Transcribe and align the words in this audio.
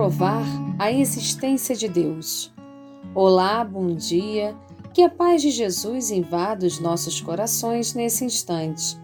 comprovar 0.00 0.46
a 0.78 0.90
existência 0.90 1.76
de 1.76 1.86
Deus. 1.86 2.50
Olá, 3.14 3.62
bom 3.62 3.94
dia. 3.94 4.56
Que 4.94 5.02
a 5.02 5.10
paz 5.10 5.42
de 5.42 5.50
Jesus 5.50 6.10
invada 6.10 6.66
os 6.66 6.80
nossos 6.80 7.20
corações 7.20 7.92
nesse 7.92 8.24
instante. 8.24 8.98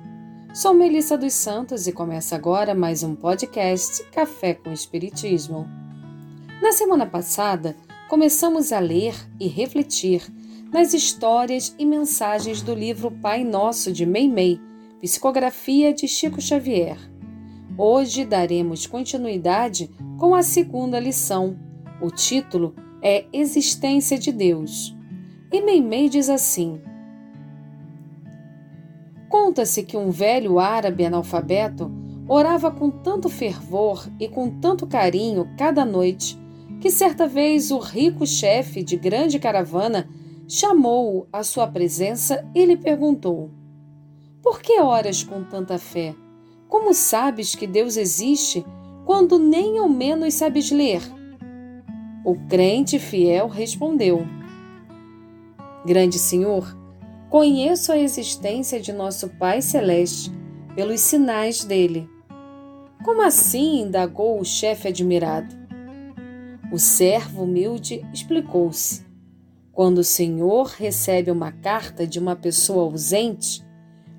Sou 0.54 0.72
Melissa 0.72 1.18
dos 1.18 1.34
Santos 1.34 1.86
e 1.86 1.92
começa 1.92 2.34
agora 2.34 2.74
mais 2.74 3.02
um 3.02 3.14
podcast 3.14 4.04
Café 4.04 4.54
com 4.54 4.72
Espiritismo. 4.72 5.68
Na 6.62 6.72
semana 6.72 7.04
passada, 7.04 7.76
começamos 8.08 8.72
a 8.72 8.78
ler 8.78 9.14
e 9.38 9.48
refletir 9.48 10.26
nas 10.72 10.94
histórias 10.94 11.76
e 11.78 11.84
mensagens 11.84 12.62
do 12.62 12.74
livro 12.74 13.10
Pai 13.10 13.44
Nosso 13.44 13.92
de 13.92 14.06
Meimei, 14.06 14.58
psicografia 15.02 15.92
de 15.92 16.08
Chico 16.08 16.40
Xavier. 16.40 16.96
Hoje 17.78 18.24
daremos 18.24 18.86
continuidade 18.86 19.90
com 20.18 20.34
a 20.34 20.42
segunda 20.42 20.98
lição. 20.98 21.58
O 22.00 22.10
título 22.10 22.74
é 23.02 23.26
Existência 23.30 24.18
de 24.18 24.32
Deus. 24.32 24.96
E 25.52 25.60
Meimei 25.60 26.08
diz 26.08 26.30
assim: 26.30 26.80
Conta-se 29.28 29.82
que 29.82 29.94
um 29.94 30.10
velho 30.10 30.58
árabe 30.58 31.04
analfabeto 31.04 31.92
orava 32.26 32.70
com 32.70 32.90
tanto 32.90 33.28
fervor 33.28 34.08
e 34.18 34.26
com 34.26 34.48
tanto 34.58 34.86
carinho 34.86 35.46
cada 35.58 35.84
noite 35.84 36.38
que 36.80 36.90
certa 36.90 37.28
vez 37.28 37.70
o 37.70 37.78
rico 37.78 38.26
chefe 38.26 38.82
de 38.82 38.96
grande 38.96 39.38
caravana 39.38 40.08
chamou-o 40.48 41.26
à 41.30 41.42
sua 41.42 41.66
presença 41.66 42.42
e 42.54 42.64
lhe 42.64 42.76
perguntou: 42.78 43.50
Por 44.42 44.62
que 44.62 44.80
oras 44.80 45.22
com 45.22 45.44
tanta 45.44 45.76
fé? 45.76 46.14
Como 46.68 46.92
sabes 46.92 47.54
que 47.54 47.66
Deus 47.66 47.96
existe 47.96 48.64
quando 49.04 49.38
nem 49.38 49.78
ao 49.78 49.88
menos 49.88 50.34
sabes 50.34 50.70
ler? 50.70 51.00
O 52.24 52.34
crente 52.48 52.98
fiel 52.98 53.46
respondeu: 53.46 54.26
Grande 55.84 56.18
Senhor, 56.18 56.76
conheço 57.30 57.92
a 57.92 57.98
existência 57.98 58.80
de 58.80 58.92
nosso 58.92 59.28
Pai 59.38 59.62
Celeste 59.62 60.32
pelos 60.74 61.00
sinais 61.00 61.64
dele. 61.64 62.08
Como 63.04 63.22
assim? 63.22 63.82
indagou 63.82 64.40
o 64.40 64.44
chefe 64.44 64.88
admirado. 64.88 65.54
O 66.72 66.78
servo 66.78 67.44
humilde 67.44 68.04
explicou-se. 68.12 69.06
Quando 69.72 69.98
o 69.98 70.04
Senhor 70.04 70.66
recebe 70.76 71.30
uma 71.30 71.52
carta 71.52 72.06
de 72.06 72.18
uma 72.18 72.34
pessoa 72.34 72.84
ausente, 72.84 73.65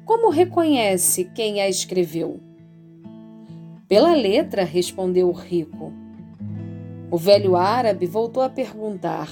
como 0.08 0.30
reconhece 0.30 1.26
quem 1.36 1.60
a 1.60 1.68
escreveu? 1.68 2.40
Pela 3.90 4.16
letra, 4.16 4.64
respondeu 4.64 5.28
o 5.28 5.34
rico. 5.34 5.92
O 7.12 7.18
velho 7.18 7.58
árabe 7.58 8.06
voltou 8.06 8.42
a 8.42 8.50
perguntar: 8.50 9.30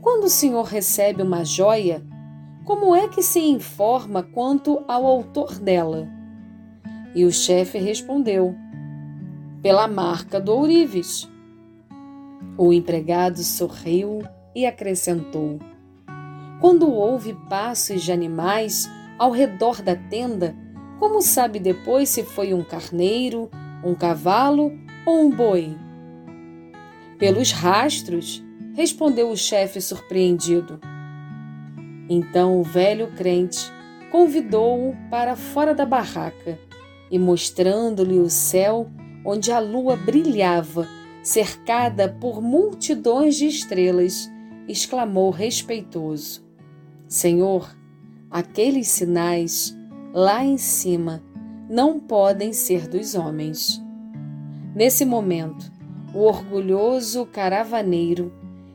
Quando 0.00 0.24
o 0.24 0.30
senhor 0.30 0.64
recebe 0.64 1.22
uma 1.22 1.44
joia, 1.44 2.02
como 2.64 2.96
é 2.96 3.08
que 3.08 3.22
se 3.22 3.40
informa 3.40 4.22
quanto 4.22 4.82
ao 4.88 5.04
autor 5.04 5.58
dela? 5.58 6.08
E 7.14 7.26
o 7.26 7.30
chefe 7.30 7.76
respondeu: 7.76 8.54
Pela 9.60 9.86
marca 9.86 10.40
do 10.40 10.52
ourives. 10.52 11.28
O 12.56 12.72
empregado 12.72 13.42
sorriu 13.42 14.22
e 14.54 14.64
acrescentou: 14.64 15.58
Quando 16.58 16.90
houve 16.90 17.34
passos 17.50 18.02
de 18.02 18.12
animais, 18.12 18.88
ao 19.20 19.30
redor 19.30 19.82
da 19.82 19.94
tenda, 19.94 20.56
como 20.98 21.20
sabe 21.20 21.60
depois 21.60 22.08
se 22.08 22.24
foi 22.24 22.54
um 22.54 22.64
carneiro, 22.64 23.50
um 23.84 23.94
cavalo 23.94 24.72
ou 25.04 25.20
um 25.20 25.30
boi? 25.30 25.76
Pelos 27.18 27.52
rastros, 27.52 28.42
respondeu 28.72 29.28
o 29.28 29.36
chefe 29.36 29.78
surpreendido. 29.78 30.80
Então 32.08 32.58
o 32.58 32.62
velho 32.62 33.08
crente 33.08 33.70
convidou-o 34.10 34.96
para 35.10 35.36
fora 35.36 35.74
da 35.74 35.84
barraca 35.84 36.58
e, 37.10 37.18
mostrando-lhe 37.18 38.18
o 38.18 38.30
céu 38.30 38.90
onde 39.22 39.52
a 39.52 39.58
lua 39.58 39.96
brilhava, 39.96 40.88
cercada 41.22 42.08
por 42.08 42.40
multidões 42.40 43.36
de 43.36 43.46
estrelas, 43.46 44.30
exclamou 44.66 45.28
respeitoso: 45.28 46.42
Senhor, 47.06 47.78
aqueles 48.30 48.88
sinais 48.88 49.76
lá 50.14 50.44
em 50.44 50.56
cima 50.56 51.22
não 51.68 51.98
podem 51.98 52.52
ser 52.52 52.86
dos 52.88 53.14
homens. 53.14 53.82
Nesse 54.74 55.04
momento, 55.04 55.70
o 56.14 56.20
orgulhoso 56.20 57.26
caravaneiro, 57.26 58.32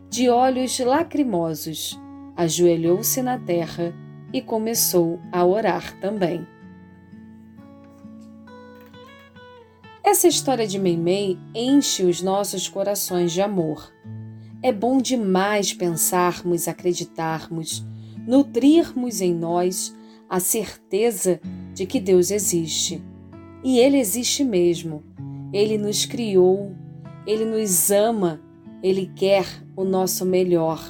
de 0.10 0.30
olhos 0.30 0.78
lacrimosos, 0.80 2.00
ajoelhou-se 2.36 3.22
na 3.22 3.40
terra 3.40 3.94
e 4.34 4.42
começou 4.42 5.20
a 5.32 5.46
orar 5.46 6.00
também. 6.00 6.46
Essa 10.04 10.28
história 10.28 10.68
de 10.68 10.78
Meimei 10.78 11.38
enche 11.54 12.04
os 12.04 12.22
nossos 12.22 12.70
corações 12.70 13.32
de 13.32 13.42
amor. 13.42 13.92
É 14.62 14.72
bom 14.72 15.00
demais 15.00 15.74
pensarmos, 15.74 16.68
acreditarmos 16.68 17.86
nutrirmos 18.26 19.22
em 19.22 19.34
nós 19.34 19.96
a 20.30 20.40
certeza 20.40 21.40
de 21.74 21.86
que 21.86 22.00
Deus 22.00 22.32
existe. 22.32 23.04
E 23.64 23.80
Ele 23.80 23.98
existe 23.98 24.44
mesmo. 24.44 25.04
Ele 25.54 25.78
nos 25.78 26.06
criou, 26.06 26.72
Ele 27.26 27.46
nos 27.46 27.92
ama, 27.92 28.42
Ele 28.82 29.12
quer 29.16 29.46
o 29.76 29.84
nosso 29.84 30.26
melhor. 30.26 30.82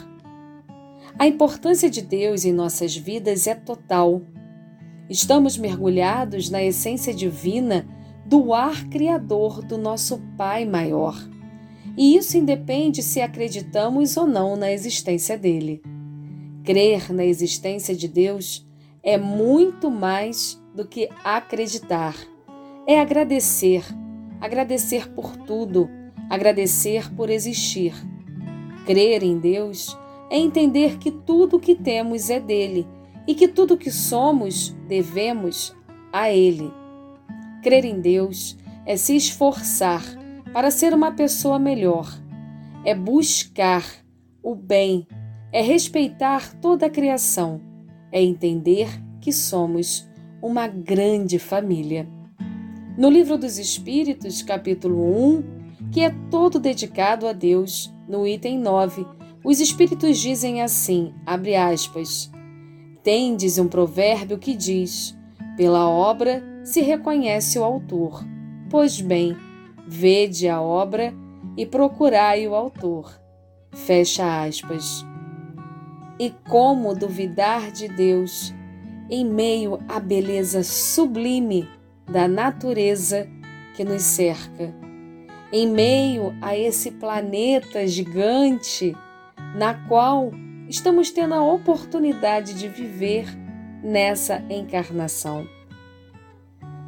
A 1.18 1.28
importância 1.28 1.90
de 1.90 2.02
Deus 2.02 2.44
em 2.44 2.52
nossas 2.52 2.96
vidas 2.96 3.48
é 3.48 3.56
total. 3.56 4.22
Estamos 5.10 5.58
mergulhados 5.58 6.50
na 6.50 6.64
essência 6.64 7.14
divina 7.14 7.88
do 8.26 8.54
ar 8.54 8.90
criador 8.90 9.62
do 9.62 9.78
nosso 9.78 10.20
Pai 10.36 10.66
maior. 10.66 11.16
E 11.98 12.18
isso 12.18 12.38
independe 12.38 13.02
se 13.02 13.22
acreditamos 13.22 14.18
ou 14.18 14.28
não 14.28 14.56
na 14.56 14.72
existência 14.72 15.38
dele. 15.38 15.82
Crer 16.66 17.14
na 17.14 17.24
existência 17.24 17.96
de 17.96 18.08
Deus 18.08 18.66
é 19.04 19.20
muito 19.20 19.92
mais 19.92 20.60
do 20.74 20.88
que 20.88 21.08
acreditar. 21.24 22.16
É 22.88 23.00
agradecer, 23.00 23.86
agradecer 24.42 25.08
por 25.12 25.38
tudo, 25.38 25.88
agradecer 26.28 27.14
por 27.14 27.30
existir. 27.30 27.94
Crer 28.84 29.22
em 29.22 29.38
Deus 29.38 29.96
é 30.28 30.40
entender 30.40 30.98
que 30.98 31.12
tudo 31.12 31.58
o 31.58 31.60
que 31.60 31.76
temos 31.76 32.32
é 32.32 32.40
dele 32.40 32.88
e 33.28 33.36
que 33.36 33.48
tudo 33.48 33.76
o 33.76 33.78
que 33.78 33.92
somos 33.92 34.76
devemos 34.88 35.76
a 36.12 36.32
Ele. 36.32 36.72
Crer 37.62 37.86
em 37.86 38.02
Deus 38.02 38.58
é 38.88 38.98
se 38.98 39.16
esforçar 39.16 40.04
para 40.52 40.72
ser 40.72 40.96
uma 40.96 41.12
pessoa 41.12 41.60
melhor, 41.60 42.12
é 42.84 42.96
buscar 42.96 43.86
o 44.42 44.56
bem 44.56 45.08
é 45.56 45.62
respeitar 45.62 46.54
toda 46.56 46.88
a 46.88 46.90
criação, 46.90 47.62
é 48.12 48.22
entender 48.22 48.90
que 49.22 49.32
somos 49.32 50.06
uma 50.42 50.68
grande 50.68 51.40
família. 51.40 52.06
No 52.98 53.10
Livro 53.10 53.38
dos 53.38 53.58
Espíritos, 53.58 54.42
capítulo 54.42 55.02
1, 55.38 55.44
que 55.94 56.02
é 56.02 56.14
todo 56.30 56.60
dedicado 56.60 57.26
a 57.26 57.32
Deus, 57.32 57.90
no 58.06 58.28
item 58.28 58.60
9, 58.60 59.08
os 59.46 59.62
Espíritos 59.62 60.20
dizem 60.20 60.62
assim: 60.62 61.14
abre 61.26 61.56
aspas, 61.56 62.30
tendes 63.02 63.58
um 63.58 63.70
provérbio 63.70 64.38
que 64.38 64.58
diz: 64.58 65.18
pela 65.56 65.90
obra 65.90 66.44
se 66.66 66.82
reconhece 66.82 67.58
o 67.58 67.64
autor. 67.64 68.26
Pois 68.70 69.00
bem, 69.00 69.38
vede 69.88 70.50
a 70.50 70.62
obra 70.62 71.14
e 71.56 71.66
procurai 71.66 72.46
o 72.46 72.54
autor. 72.54 73.10
Fecha 73.72 74.44
aspas. 74.44 75.15
E 76.20 76.30
como 76.48 76.96
duvidar 76.96 77.72
de 77.72 77.88
Deus 77.88 78.54
em 79.10 79.26
meio 79.26 79.80
à 79.88 80.00
beleza 80.00 80.64
sublime 80.64 81.68
da 82.10 82.28
natureza 82.28 83.28
que 83.76 83.84
nos 83.84 84.02
cerca, 84.04 84.74
em 85.52 85.68
meio 85.68 86.34
a 86.42 86.58
esse 86.58 86.92
planeta 86.92 87.86
gigante 87.86 88.96
na 89.56 89.74
qual 89.88 90.32
estamos 90.70 91.12
tendo 91.12 91.34
a 91.34 91.44
oportunidade 91.44 92.54
de 92.54 92.68
viver 92.68 93.26
nessa 93.84 94.44
encarnação. 94.50 95.48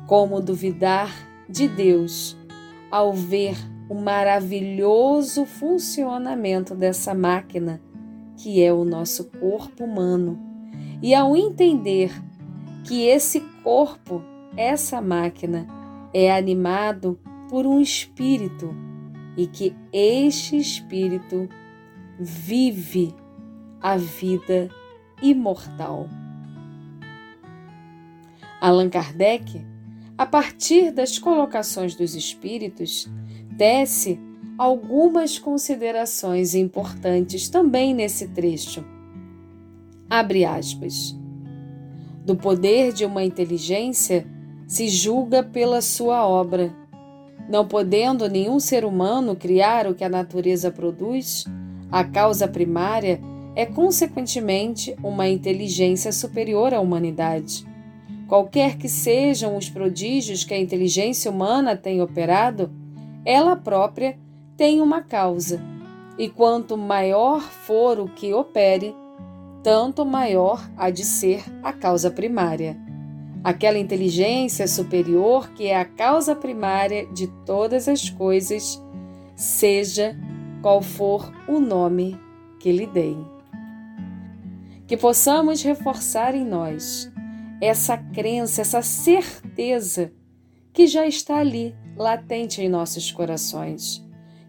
Como 0.07 0.41
duvidar 0.41 1.12
de 1.50 1.68
Deus 1.68 2.38
ao 2.89 3.13
ver 3.13 3.57
o 3.89 3.95
maravilhoso 3.95 5.45
funcionamento 5.45 6.74
dessa 6.74 7.13
máquina 7.13 7.81
que 8.38 8.63
é 8.63 8.72
o 8.72 8.86
nosso 8.86 9.25
corpo 9.25 9.84
humano, 9.84 10.39
e 11.01 11.13
ao 11.13 11.36
entender 11.36 12.12
que 12.84 13.06
esse 13.06 13.42
corpo, 13.63 14.22
essa 14.56 15.01
máquina, 15.01 15.68
é 16.13 16.31
animado 16.31 17.19
por 17.50 17.66
um 17.66 17.81
espírito 17.81 18.74
e 19.38 19.45
que 19.45 19.75
este 19.94 20.57
Espírito 20.57 21.48
vive 22.19 23.13
a 23.80 23.95
vida 23.95 24.68
imortal. 25.22 26.10
Allan 28.60 28.89
Kardec, 28.89 29.63
a 30.18 30.25
partir 30.25 30.92
das 30.92 31.19
colocações 31.19 31.94
dos 31.94 32.16
Espíritos, 32.16 33.07
tece 33.56 34.19
algumas 34.57 35.38
considerações 35.38 36.56
importantes 36.56 37.48
também 37.48 37.94
nesse 37.94 38.30
trecho. 38.30 38.83
Abre 40.09 40.45
aspas. 40.45 41.15
Do 42.25 42.36
poder 42.36 42.92
de 42.92 43.06
uma 43.06 43.24
inteligência 43.24 44.25
se 44.65 44.89
julga 44.89 45.44
pela 45.44 45.81
sua 45.81 46.27
obra. 46.27 46.74
Não 47.48 47.68
podendo 47.68 48.27
nenhum 48.27 48.59
ser 48.59 48.83
humano 48.83 49.36
criar 49.36 49.88
o 49.88 49.94
que 49.94 50.04
a 50.04 50.09
natureza 50.09 50.71
produz, 50.71 51.45
a 51.92 52.03
causa 52.03 52.48
primária 52.48 53.21
é, 53.56 53.65
consequentemente, 53.65 54.95
uma 55.01 55.27
inteligência 55.30 56.12
superior 56.12 56.74
à 56.74 56.81
humanidade. 56.81 57.65
Qualquer 58.27 58.77
que 58.77 58.89
sejam 58.89 59.56
os 59.56 59.69
prodígios 59.69 60.44
que 60.44 60.53
a 60.53 60.60
inteligência 60.60 61.31
humana 61.31 61.75
tem 61.75 62.01
operado, 62.01 62.69
ela 63.24 63.56
própria 63.56 64.18
tem 64.57 64.81
uma 64.81 65.04
causa, 65.04 65.62
e 66.18 66.27
quanto 66.27 66.75
maior 66.75 67.42
for 67.42 68.00
o 68.00 68.07
que 68.07 68.33
opere, 68.33 68.95
tanto 69.63 70.04
maior 70.04 70.68
há 70.75 70.89
de 70.89 71.06
ser 71.06 71.44
a 71.62 71.71
causa 71.71 72.09
primária. 72.09 72.75
Aquela 73.44 73.77
inteligência 73.77 74.68
superior 74.68 75.51
que 75.51 75.68
é 75.68 75.80
a 75.80 75.86
causa 75.86 76.36
primária 76.36 77.06
de 77.06 77.27
todas 77.45 77.88
as 77.88 78.09
coisas, 78.09 78.83
seja 79.36 80.18
qual 80.63 80.81
for 80.81 81.31
o 81.48 81.60
nome 81.60 82.19
que 82.60 82.71
lhe 82.71 82.88
deem. 82.88 83.24
Que 84.88 84.98
possamos 84.98 85.62
reforçar 85.62 86.33
em 86.33 86.44
nós 86.44 87.12
essa 87.62 87.95
crença, 87.95 88.62
essa 88.62 88.81
certeza 88.81 90.12
que 90.74 90.88
já 90.88 91.06
está 91.06 91.38
ali, 91.38 91.75
latente 91.95 92.62
em 92.62 92.69
nossos 92.69 93.12
corações 93.12 94.06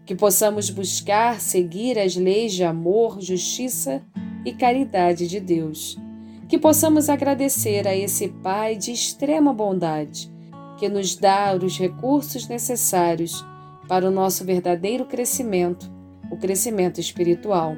que 0.09 0.15
possamos 0.15 0.71
buscar 0.71 1.39
seguir 1.39 1.99
as 1.99 2.15
leis 2.15 2.53
de 2.53 2.63
amor, 2.63 3.21
justiça 3.21 4.01
e 4.43 4.51
caridade 4.51 5.27
de 5.27 5.39
Deus. 5.39 5.99
Que 6.47 6.57
possamos 6.57 7.09
agradecer 7.09 7.87
a 7.87 7.95
esse 7.95 8.27
Pai 8.27 8.75
de 8.75 8.91
extrema 8.91 9.53
bondade, 9.53 10.27
que 10.79 10.89
nos 10.89 11.15
dá 11.15 11.55
os 11.55 11.77
recursos 11.77 12.47
necessários 12.47 13.45
para 13.87 14.07
o 14.07 14.09
nosso 14.09 14.43
verdadeiro 14.43 15.05
crescimento, 15.05 15.87
o 16.31 16.37
crescimento 16.37 16.99
espiritual. 16.99 17.75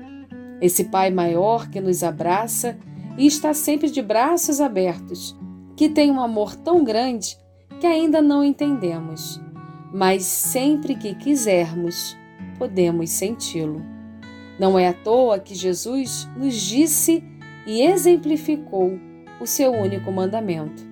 Esse 0.61 0.85
Pai 0.85 1.11
maior 1.11 1.69
que 1.69 1.81
nos 1.81 2.01
abraça 2.01 2.77
e 3.17 3.27
está 3.27 3.53
sempre 3.53 3.89
de 3.89 4.01
braços 4.01 4.61
abertos, 4.61 5.35
que 5.75 5.89
tem 5.89 6.09
um 6.09 6.21
amor 6.21 6.55
tão 6.55 6.81
grande 6.81 7.37
que 7.81 7.85
ainda 7.85 8.21
não 8.21 8.41
entendemos, 8.41 9.37
mas 9.93 10.23
sempre 10.23 10.95
que 10.95 11.13
quisermos, 11.13 12.20
podemos 12.61 13.09
senti-lo. 13.09 13.81
Não 14.59 14.77
é 14.77 14.87
à 14.87 14.93
toa 14.93 15.39
que 15.39 15.55
Jesus 15.55 16.29
nos 16.37 16.53
disse 16.53 17.23
e 17.65 17.81
exemplificou 17.81 18.99
o 19.39 19.47
seu 19.47 19.71
único 19.71 20.11
mandamento: 20.11 20.83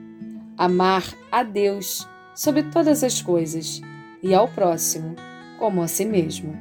amar 0.57 1.03
a 1.31 1.43
Deus 1.43 2.07
sobre 2.33 2.63
todas 2.63 3.03
as 3.03 3.21
coisas 3.21 3.81
e 4.23 4.33
ao 4.33 4.47
próximo 4.47 5.15
como 5.59 5.83
a 5.83 5.87
si 5.87 6.05
mesmo. 6.05 6.57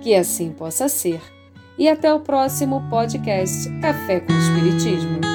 Que 0.00 0.14
assim 0.14 0.50
possa 0.50 0.88
ser. 0.88 1.20
E 1.76 1.86
até 1.86 2.12
o 2.14 2.20
próximo 2.20 2.82
podcast 2.88 3.68
Café 3.80 4.20
com 4.20 4.32
Espiritismo. 4.32 5.27